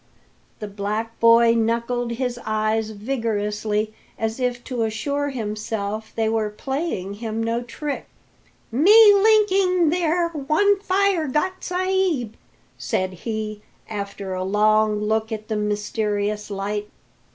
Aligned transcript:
The 0.57 0.67
black 0.67 1.19
boy 1.19 1.53
knuckled 1.53 2.13
his 2.13 2.39
eyes 2.43 2.89
vigorously, 2.89 3.93
as 4.17 4.39
if 4.39 4.63
to 4.63 4.81
assure 4.81 5.29
himself 5.29 6.11
they 6.15 6.27
were 6.27 6.49
playing 6.49 7.13
him 7.13 7.43
no 7.43 7.61
trick. 7.61 8.07
"Me 8.71 9.13
linking 9.13 9.91
there 9.91 10.29
one 10.29 10.79
fire 10.79 11.27
got, 11.27 11.63
sa'b," 11.63 12.31
said 12.79 13.13
he, 13.13 13.61
after 13.87 14.33
a 14.33 14.43
long 14.43 14.99
look 14.99 15.31
at 15.31 15.49
the 15.49 15.55
mysterious 15.55 16.49
light. 16.49 16.89